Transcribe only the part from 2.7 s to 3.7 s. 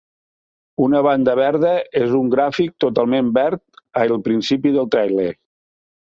totalment verd